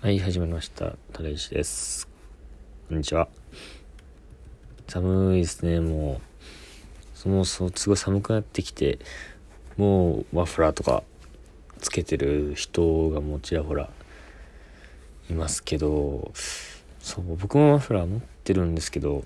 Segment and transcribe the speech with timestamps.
[0.00, 0.94] はい、始まりました。
[1.12, 2.06] タレイシです。
[2.88, 3.26] こんにちは。
[4.86, 7.18] 寒いですね、もう。
[7.18, 9.00] そもそもすごい寒くなってきて、
[9.76, 11.02] もうマフラーとか
[11.80, 13.90] つけてる人がもちらほら
[15.28, 16.30] いますけど、
[17.00, 19.24] そう、僕もマフラー持ってるんですけど、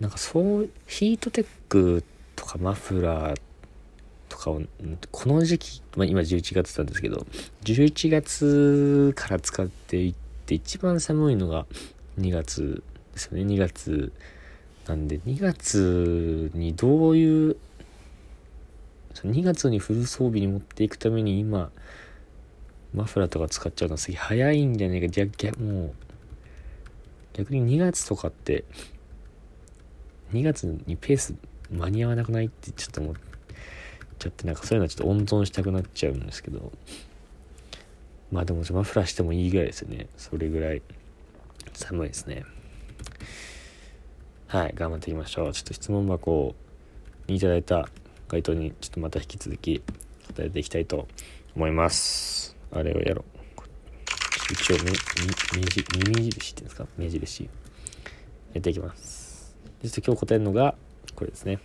[0.00, 2.02] なんかそう、ヒートテック
[2.34, 3.40] とかマフラー
[4.36, 4.60] とかを
[5.10, 7.26] この時期、まあ、今11月なんですけど
[7.64, 10.14] 11月から使っていっ
[10.44, 11.66] て一番寒いのが
[12.20, 12.82] 2月
[13.14, 13.42] ですよね。
[13.44, 14.12] 2月
[14.86, 17.56] なんで2月にどういう
[19.14, 21.70] 2月にフル装備に持っていくために今
[22.94, 25.08] マフラーとか使っちゃうのはすげえ早いんじゃないか。
[25.08, 25.94] 逆逆もう
[27.32, 28.64] 逆に2月とかって
[30.32, 31.34] 2月にペース
[31.70, 33.25] 間に合わなくないってちょっと思って
[34.18, 36.72] ちゃってなんかそういうのはちょっと温存したくなっちゃうんですけど。
[38.32, 40.08] まあでもマフラーしてもいいぐらいですよね。
[40.16, 40.82] それぐらい。
[41.72, 42.44] 寒いですね。
[44.48, 45.52] はい頑張っていきましょう。
[45.52, 46.54] ちょっと質問箱
[47.28, 47.88] にいただいた
[48.28, 49.80] 回答にちょっとまた引き続き
[50.26, 51.06] 答えていきたいと
[51.54, 52.56] 思います。
[52.72, 54.52] あれをやろう。
[54.52, 54.90] 一応目
[55.60, 56.86] 目印っていうんですか？
[56.96, 57.44] 目印。
[58.54, 59.54] やっていきます。
[59.82, 60.74] でちょっと今日答えるのが
[61.14, 61.60] これですね。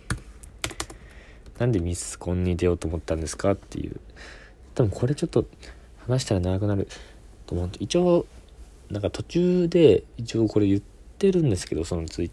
[1.62, 4.00] なんでミスコンに出ようと思ったんですかっていう。
[4.74, 5.44] 多分これちょっと
[6.08, 6.88] 話したら長くなる
[7.46, 8.26] と思う一応
[8.90, 10.80] なんか途中で一応これ言っ
[11.18, 12.30] てるんですけどそのツイッ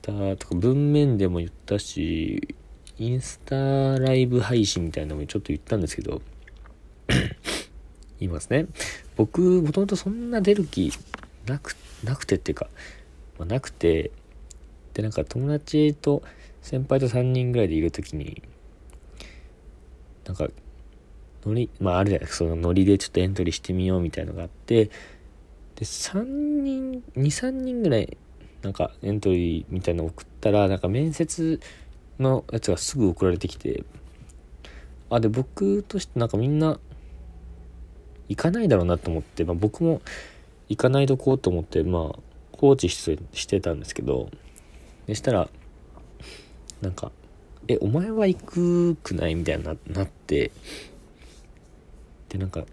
[0.00, 2.54] ターとか文面でも言ったし
[2.96, 6.22] インスタライブ配信みたいなのもちょっと言ったんですけど
[8.18, 8.66] 言いますね。
[9.16, 10.90] 僕もともとそんな出る気
[11.44, 12.68] なくなくてっていうか、
[13.38, 14.10] まあ、なくて
[14.94, 16.22] でなんか友達と
[16.62, 18.42] 先輩と3人ぐらいでいる時に
[20.30, 20.48] なんか
[21.44, 22.44] ノリまああるじゃないですか。
[22.44, 24.92] そのノリでちょっとエントリーしてみようみたいのがあってで
[25.80, 28.16] 3人23人ぐらい
[28.62, 31.58] なんかエントリーみたいの送ったらなんか面接
[32.20, 33.82] のやつがすぐ送られてきて
[35.08, 36.78] あで僕としてなんかみんな
[38.28, 40.00] 行かないだろうなと思って、まあ、僕も
[40.68, 42.18] 行かないとこうと思ってまあ
[42.52, 44.30] 放置してしてたんですけど
[45.06, 45.48] でしたら
[46.82, 47.10] なんか
[47.70, 50.50] 「えお前は行くくない?」みたいにななって
[52.28, 52.64] でなんか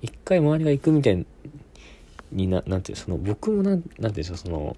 [0.00, 1.26] 一回周りが行くみたい
[2.32, 4.76] にななんていうその僕もなんなんていうんでしょうその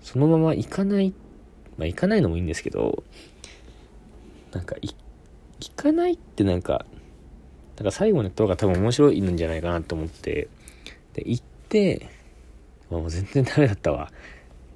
[0.00, 1.12] そのまま行かない
[1.76, 3.02] まあ行かないのもいいんですけど
[4.52, 4.94] なんか行
[5.74, 6.86] かないってなんか
[7.76, 10.48] なんか最後のやった方が多分面白いんじゃないかなと思って
[11.14, 12.08] で行って
[12.90, 14.12] もう全然ダメだったわ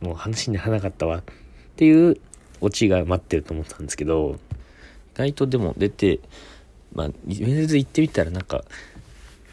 [0.01, 1.23] もう話にならなかったわっ
[1.77, 2.21] ていう
[2.61, 4.39] オチが待ってると思ったんですけど
[5.15, 6.21] 意外とでも出て
[6.93, 8.65] まあ面接行ってみたらなんか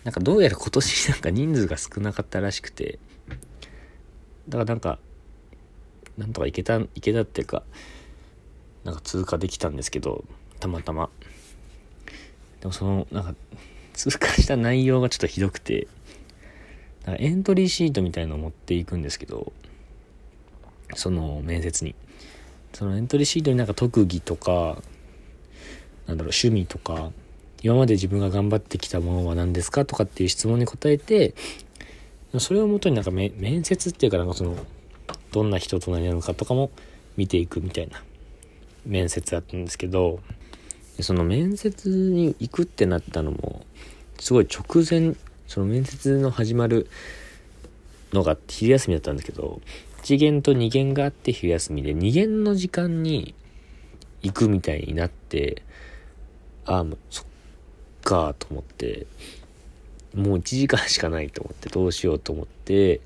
[0.04, 3.00] なんかどうやら今年なんか人数が少なかったらしくて
[4.48, 5.00] だからなんか
[6.18, 7.64] なんとかいけたいけたっていうか
[8.84, 10.24] なんか通過できたんですけど
[10.60, 11.10] たまたま。
[12.62, 13.36] でもそのなんか
[13.94, 15.88] 通過した内容がちょっとひどくて
[17.06, 19.54] エントリーシートみたいのを持っていくんですけど
[20.96, 21.96] その面接に。
[22.78, 24.84] そのエントリーシートになんか特技とか
[26.06, 27.10] なんだろう趣味とか
[27.64, 31.34] 今まで自分が頑張ってきたものは何ですかとかっていう質問に答えて
[32.38, 34.56] それをもとになんか面接っていうかなんかその
[35.32, 36.70] どんな人と何なのかとかも
[37.16, 38.04] 見ていくみたいな
[38.86, 40.20] 面接だったんですけど
[41.02, 43.66] その面接に行くってなったのも
[44.20, 45.16] すごい直前
[45.48, 46.88] その面接の始まる
[48.14, 49.62] のが昼休みだったんですけど
[50.08, 53.36] 1限と2限があって昼休みで2限の時間に
[54.22, 55.64] 行くみたいになって
[56.66, 57.26] ああもうそっ
[58.06, 59.06] かと思って
[60.16, 63.02] もう1時間しかないと思ってどうしようと思って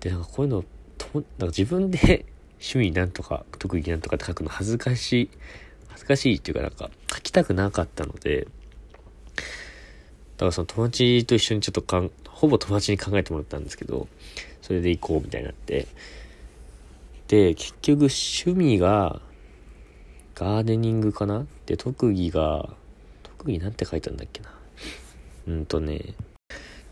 [0.00, 0.64] でなんかこういうの
[0.98, 2.26] となんか自分で
[2.58, 5.30] 趣味なんとか特技なんとかって書くの恥ずかしい
[5.86, 8.48] 恥ずかしいっていうかなんか書きたくなかったので
[10.36, 14.08] だからその友達と一緒にちょっとかんほぼ友達に考えてもらったんですけど
[14.62, 15.86] それで行こうみたいになって。
[17.28, 19.20] で結局趣味が
[20.34, 21.46] ガーデニングかな？
[21.66, 22.70] で特技が
[23.22, 24.54] 特技なんて書いたんだっけな？
[25.48, 25.98] うんとね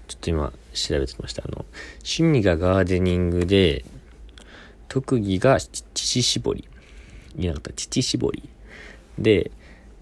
[0.09, 1.43] ちょっと今調べてきました。
[1.45, 1.65] あの
[1.99, 3.85] 趣味がガーデニングで
[4.89, 6.69] 特技が乳搾り。
[7.37, 8.49] いなかった乳搾り。
[9.19, 9.51] で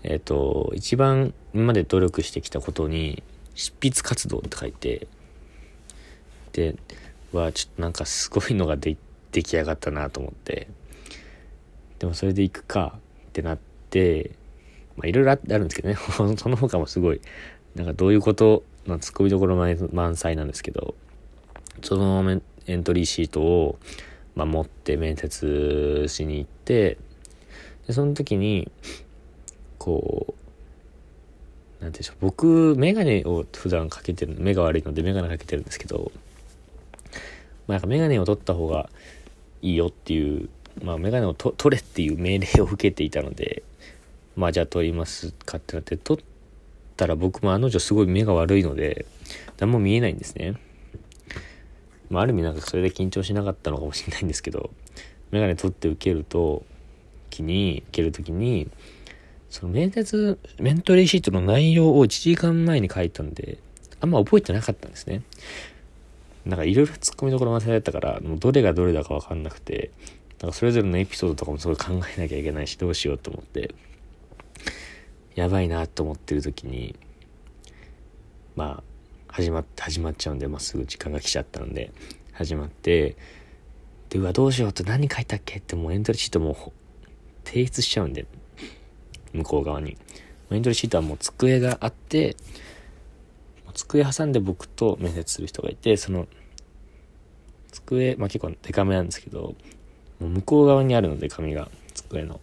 [0.04, 3.22] えっ、ー、と一番今まで努力してきたことに
[3.54, 5.08] 執筆活動って書いて。
[6.52, 6.76] で
[7.32, 8.96] はちょっとなんかすごいのがで
[9.32, 10.68] 出来上がったなと思って。
[11.98, 12.98] でもそれで行くか
[13.28, 13.58] ってなっ
[13.90, 14.30] て
[14.96, 15.96] まあいろいろあるんですけどね。
[16.36, 17.20] その他もすごい
[17.74, 20.94] なんかどういうことまあ、ツッコミどころ満載なんですけど、
[21.82, 23.78] そのエントリーシートを、
[24.34, 26.96] まあ、持って面接しに行って、
[27.86, 28.72] で、その時に、
[29.76, 30.34] こ
[31.80, 36.10] う、なんていうんでしょう、僕、メガネを普段かけてる、目が悪いのでメガネかけてるんですけど、
[37.68, 38.90] まあ、なんかメガネを取った方が
[39.62, 40.48] いいよっていう、
[40.82, 43.62] まあ、メガネを取れっていう命令を受けていたので、
[44.34, 46.24] まあ、じゃあ取りますかってなって、取っ
[46.96, 49.06] たら僕もあの女すごい目が悪いので、
[49.58, 50.54] 何も見えないんですね。
[52.10, 54.70] まあ、ある意味なんかそれで緊張しなかったのかもしれないんですけど、
[55.30, 56.64] メガネ取って受けると、
[57.28, 58.68] きに、受けるときに、
[59.50, 63.58] その面接、メントリーシートの内容を1時間前に書いたんで、
[64.00, 65.22] あんま覚えてなかったんですね。
[66.48, 69.90] なんかいろいろ突っ込みどころ忘れたから、もうどれがどれだかわかんなくて、
[70.40, 73.74] なんかそれぞれのエピソードとかもすごい考えなきゃいけないし、どうしようと思って、
[75.34, 76.96] やばいなと思ってる時に、
[78.56, 78.82] まあ、
[79.28, 81.92] 始まって、始まっちゃうんで、まあ、すぐ時間が来ちゃったので、
[82.32, 83.16] 始まって、
[84.08, 86.72] で、うわ、どうしようって何書いたっけってもうエントリーシートも
[87.44, 88.24] 提出しちゃうんで、
[89.34, 89.98] 向こう側に。
[90.50, 92.36] エントリーシートはもう机があって、
[93.86, 96.26] 机挟んで僕と面接する人がいて、その、
[97.70, 99.54] 机、まあ結構デカめなんですけど、
[100.18, 102.40] もう向こう側にあるので紙が、机の。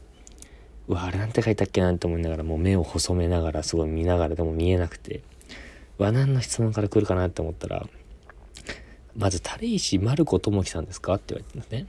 [0.87, 5.21] うわ、あれなんて書いたっけなんて思いながら、もう目を細めながら、すごい見ながらでも見えなくて、
[5.99, 7.88] うわ、何の質問から来るかなって思ったら、
[9.17, 11.88] まず、垂石丸子智樹さんですかって言われてますね。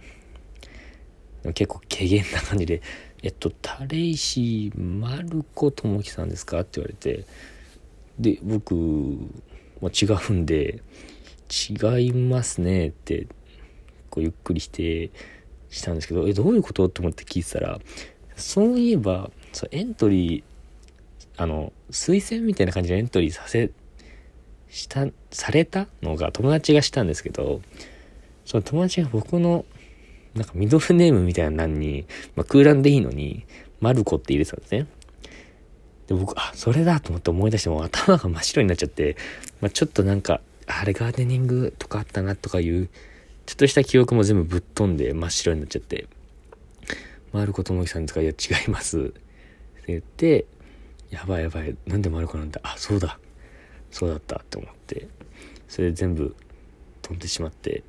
[1.43, 2.83] でも結構軽減な感じで、
[3.23, 7.25] えっと、垂石丸子智樹さんですかって言われて、
[8.19, 8.75] で、僕、
[9.81, 10.83] まあ、違うんで、
[11.51, 13.27] 違いますねって、
[14.11, 15.11] こうゆっくりして、
[15.69, 16.89] したんですけど、え、どういうこと？
[16.89, 17.81] と思って聞いてたら、
[18.37, 20.43] そういえば、そうエントリー、
[21.37, 23.71] あの、推薦みたいな感じでエントリーさせ、
[24.69, 27.61] した、されたのが友達がしたんですけど、
[28.45, 29.65] その友達が僕の、
[30.35, 33.45] なんかミドルネームみたいな欄に、まあ、空欄でいいのに、
[33.81, 34.87] マルコって入れてたんですね。
[36.07, 39.17] で、僕、あ、それだと思って思い出しても頭が真っ白になっちゃって、
[39.61, 42.89] まあ、ちょっとなんか、あれガーデニングとかあったなとかいう、
[43.47, 46.07] ちょっとした記憶も全部ぶっ飛んで真っ白になっちゃって、
[47.33, 48.21] マルコともきさんですか？
[48.21, 48.35] いや、違
[48.67, 48.99] います。
[48.99, 49.13] って
[49.87, 50.47] 言って、
[51.11, 53.19] やばいやばい、なんでマルコなんだあ、そうだ。
[53.91, 55.07] そうだったって思って、
[55.69, 56.35] それで全部
[57.03, 57.85] 飛んでしまって、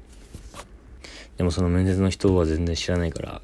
[1.38, 3.42] でもその面接の人は全然知らないから、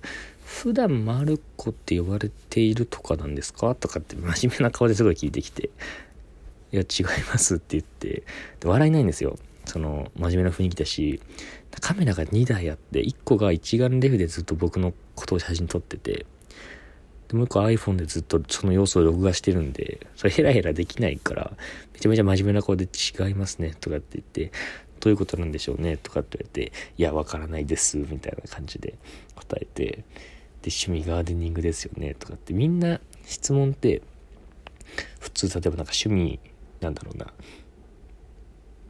[0.64, 3.76] 普段マルコって呼ばれているとかなんですか？
[3.76, 5.72] とかって真面目な顔ですごい聞いてきて、
[6.72, 8.24] いや、違いますって言って、
[8.62, 9.38] で笑いないんですよ。
[9.66, 11.20] その、真面目な雰囲気だし、
[11.82, 16.26] カメラが2台あって、1個が一眼レフでずっと僕のことを写真撮ってて、
[17.28, 21.52] でもう1個 iPhone でずっとその様子を録画してるんで、それヘラヘラできないから、
[21.92, 24.58] めちゃめちゃ真面目な顔で違いますね、とかって言って、
[25.02, 28.98] どういうことなんでしょうね、とかって言われて、いや、わからないです、みたいな感じで
[29.36, 30.06] 答えて、
[30.64, 34.02] で、趣味ガーデニングですよね、とかってみんな質問って、
[35.20, 36.40] 普通、例えばなんか趣味、
[36.82, 37.28] なんだろうな、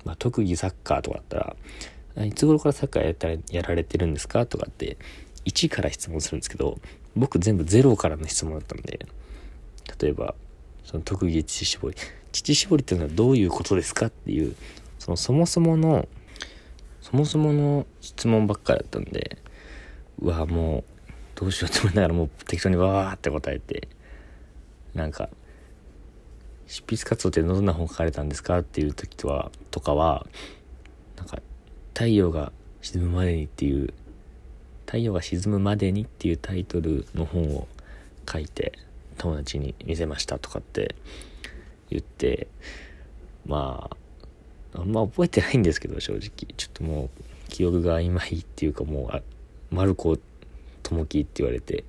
[0.05, 4.45] まあ、特技サッカーとかだったら、いつ頃からサッカーやったらやられてるんですか？
[4.45, 4.97] とかって
[5.45, 6.77] 1から質問するんですけど
[7.15, 9.07] 僕全部0からの質問だったんで
[9.99, 10.35] 例えば
[10.83, 11.95] その特技乳搾り。
[12.31, 14.55] 乳搾りっていうのはどういうことですかっていう
[14.99, 16.07] そのそもそもの
[17.01, 19.39] そもそもの質問ばっかりだったんで
[20.19, 20.83] うわもう
[21.35, 23.87] どうしようと思いながらもう適当にわーって答えて
[24.93, 25.29] なんか
[26.73, 30.25] 執筆活動ってどんな本書かれたんですかっていう時とは、とかは、
[31.17, 31.39] なんか、
[31.93, 33.93] 太陽が沈むまでにっていう、
[34.87, 37.67] 太陽が沈むまでにっていうタイトルの本を
[38.27, 38.73] 書いて、
[39.19, 40.95] 友達に見せましたとかって
[41.91, 42.47] 言って、
[43.45, 43.89] ま
[44.73, 46.21] あ、あんま覚えてないんですけど、正直。
[46.57, 49.21] ちょっともう、記憶が曖昧っていうかもう、あ、
[49.69, 49.85] マ
[50.83, 51.83] ルコ友樹って言われて、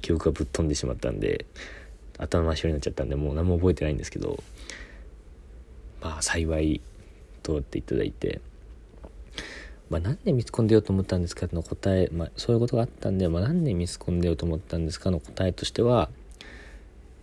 [0.00, 1.46] 記憶がぶっ飛んでしまったんで、
[2.22, 4.42] 頭真っ白になっちゃったんでもう何も覚えてないんですけど
[6.00, 6.80] まあ幸い
[7.42, 8.40] 通っていただいて
[9.90, 16.08] まあ何でミスコン出ようと思ったんですかの答え、まあ、そういうことがあったんで、まあ、何でミスコン出ようと思ったんですかの答えとしては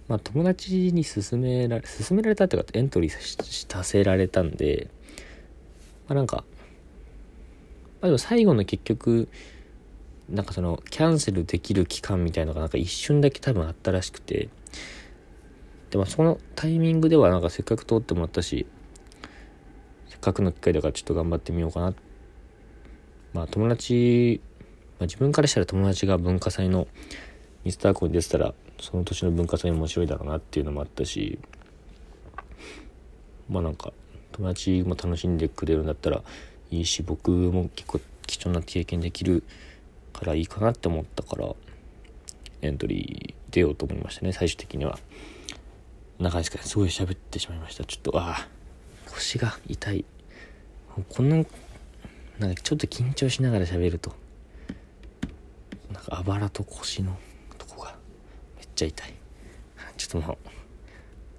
[0.08, 4.90] まあ友達に勧められ勧められたっていうかエントリーさせられたんで
[6.08, 6.44] まあなんか
[8.02, 9.30] まあでも最後の結局
[10.32, 14.50] なんかそのキャンセルできる期間みたいのがなんか一瞬だけ多分あったらしくて。
[15.90, 18.68] でもそのタイミングではなんかせっかく通ってもらったし
[20.08, 21.94] せっかくの機会だからちょっと頑張ってみようかな。
[23.34, 24.42] まあ友達、
[25.00, 26.88] まあ、自分からしたら友達が文化祭の
[27.64, 31.38] ミスターコに出てたらその年の文化祭面白いだろうなっていうのもあったし
[33.50, 33.94] まあなんか
[34.32, 36.24] 友達も楽しんでくれるんだったら
[36.72, 39.44] いいし僕も結構貴重な経験できる
[40.20, 41.56] からいいかなって思ったから
[42.62, 45.00] エントリー出ようと思いましたね最終的には。
[46.20, 47.86] 長いですかすごい喋ってしまいました。
[47.86, 48.48] ちょっとああ
[49.10, 50.06] 腰が痛い。
[51.08, 51.38] こんな
[52.40, 54.14] なんかちょっと緊張しながら喋ると
[55.94, 57.18] なんかあばらと腰の
[57.58, 57.96] とこが
[58.58, 59.14] めっちゃ痛い。
[59.96, 60.38] ちょっともう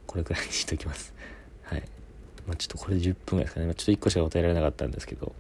[0.07, 1.13] これくらいにしときます。
[1.63, 1.83] はい。
[2.47, 5.35] まあ、ちょっとこれで10分ぐらいですかね、まあ、ちょっと1個しか答えられなかったんですけど。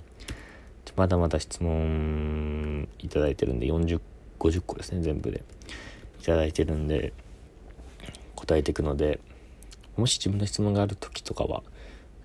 [0.97, 4.01] まだまだ質問いただいてるんで4050
[4.67, 5.43] 個ですね全部で。
[6.21, 7.15] いただいてるんで
[8.35, 9.21] 答えていくので
[9.97, 11.63] もし自分の質問がある時とかは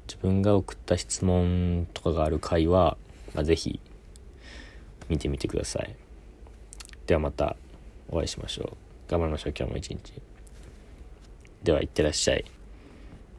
[0.08, 2.98] 自分が送った質問とかがある回は、
[3.34, 3.80] まあ、ぜひ
[5.08, 5.96] 見てみてください。
[7.08, 7.56] ではまた
[8.10, 9.12] お会いしましょう。
[9.12, 9.54] 頑張りましょう。
[9.58, 10.14] 今日も一日。
[11.64, 12.55] ではいってらっしゃい。